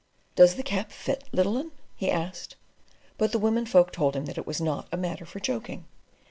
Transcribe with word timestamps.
"Does 0.35 0.55
the 0.55 0.63
cap 0.63 0.91
fit, 0.91 1.25
little 1.31 1.55
'un?" 1.59 1.71
he 1.95 2.09
asked; 2.09 2.55
but 3.19 3.31
the 3.31 3.37
women 3.37 3.67
folk 3.67 3.91
told 3.91 4.15
him 4.15 4.25
that 4.25 4.39
it 4.39 4.47
was 4.47 4.59
not 4.59 4.87
a 4.91 4.97
matter 4.97 5.25
for 5.27 5.39
joking. 5.39 5.85